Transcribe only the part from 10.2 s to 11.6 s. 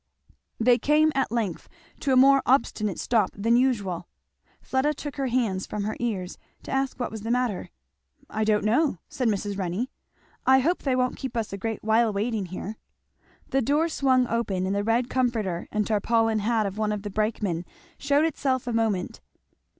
"I hope they won't keep us a